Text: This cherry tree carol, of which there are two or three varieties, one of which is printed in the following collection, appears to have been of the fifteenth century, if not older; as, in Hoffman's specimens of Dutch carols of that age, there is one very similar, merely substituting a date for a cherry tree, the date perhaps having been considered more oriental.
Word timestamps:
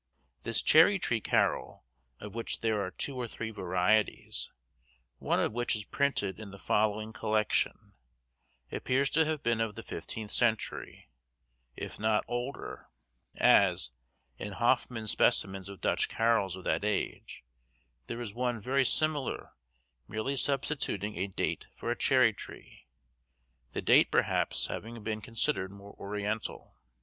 This 0.41 0.63
cherry 0.63 0.97
tree 0.97 1.21
carol, 1.21 1.85
of 2.19 2.33
which 2.33 2.61
there 2.61 2.83
are 2.83 2.89
two 2.89 3.15
or 3.15 3.27
three 3.27 3.51
varieties, 3.51 4.49
one 5.19 5.39
of 5.39 5.51
which 5.53 5.75
is 5.75 5.85
printed 5.85 6.39
in 6.39 6.49
the 6.49 6.57
following 6.57 7.13
collection, 7.13 7.93
appears 8.71 9.11
to 9.11 9.25
have 9.25 9.43
been 9.43 9.61
of 9.61 9.75
the 9.75 9.83
fifteenth 9.83 10.31
century, 10.31 11.11
if 11.75 11.99
not 11.99 12.25
older; 12.27 12.89
as, 13.35 13.91
in 14.39 14.53
Hoffman's 14.53 15.11
specimens 15.11 15.69
of 15.69 15.81
Dutch 15.81 16.09
carols 16.09 16.55
of 16.55 16.63
that 16.63 16.83
age, 16.83 17.43
there 18.07 18.19
is 18.21 18.33
one 18.33 18.59
very 18.59 18.83
similar, 18.83 19.51
merely 20.07 20.35
substituting 20.35 21.15
a 21.15 21.27
date 21.27 21.67
for 21.75 21.91
a 21.91 21.95
cherry 21.95 22.33
tree, 22.33 22.87
the 23.73 23.83
date 23.83 24.09
perhaps 24.09 24.65
having 24.65 25.03
been 25.03 25.21
considered 25.21 25.69
more 25.71 25.93
oriental. 25.99 26.75